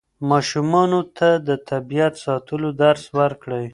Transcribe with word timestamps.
ماشومانو 0.29 0.99
ته 1.17 1.29
د 1.47 1.49
طبیعت 1.69 2.13
ساتلو 2.25 2.69
درس 2.83 3.03
ورکړئ. 3.19 3.65